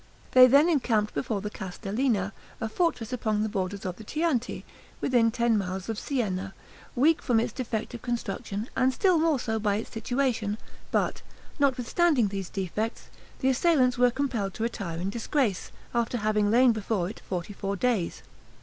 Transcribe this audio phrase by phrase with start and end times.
[0.31, 4.65] They then encamped before the Castellina, a fortress upon the borders of the Chianti,
[4.99, 6.55] within ten miles of Sienna,
[6.95, 10.57] weak from its defective construction, and still more so by its situation;
[10.91, 11.21] but,
[11.59, 13.09] notwithstanding these defects,
[13.41, 17.75] the assailants were compelled to retire in disgrace, after having lain before it forty four
[17.75, 18.23] days.